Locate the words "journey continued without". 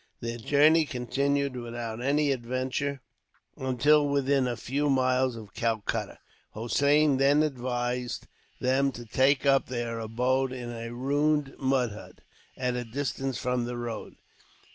0.39-2.01